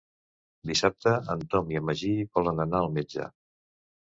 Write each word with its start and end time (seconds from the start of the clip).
Dissabte 0.69 1.13
en 1.33 1.43
Tom 1.51 1.69
i 1.75 1.79
en 1.81 1.85
Magí 1.91 2.11
volen 2.39 2.65
anar 2.65 2.81
al 2.81 2.91
metge. 2.97 3.29